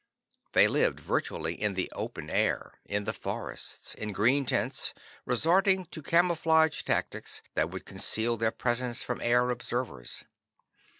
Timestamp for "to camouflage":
5.91-6.81